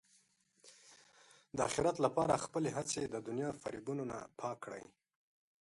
[1.55, 4.83] د اخرت لپاره خپلې هڅې د دنیا فریبونو نه پاک کړئ.